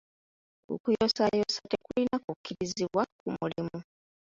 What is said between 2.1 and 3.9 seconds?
kukkirizibwa ku mulimu.